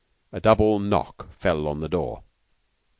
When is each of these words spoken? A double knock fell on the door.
A 0.31 0.39
double 0.39 0.79
knock 0.79 1.31
fell 1.31 1.67
on 1.67 1.79
the 1.79 1.87
door. 1.87 2.23